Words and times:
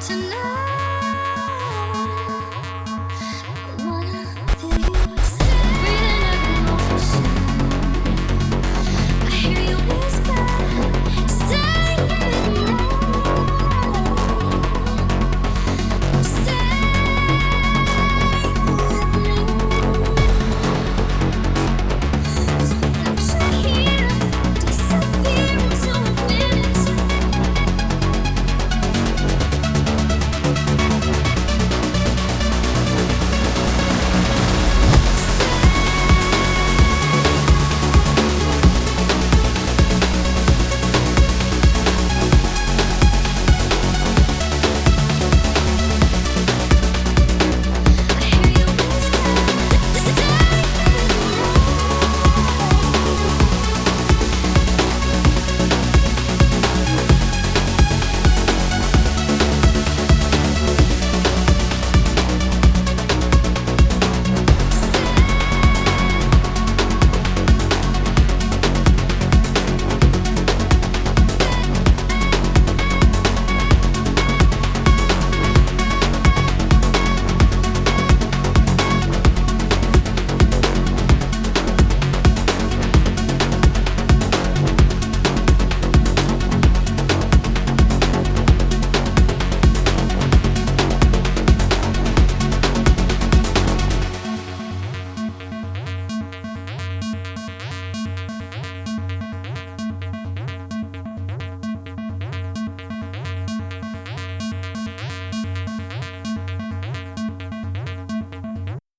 tonight 0.00 0.39